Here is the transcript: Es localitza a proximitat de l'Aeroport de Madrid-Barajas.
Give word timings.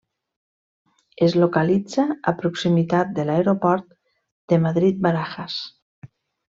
Es 1.25 1.35
localitza 1.43 2.07
a 2.31 2.35
proximitat 2.41 3.13
de 3.21 3.29
l'Aeroport 3.31 3.89
de 4.55 4.63
Madrid-Barajas. 4.69 5.65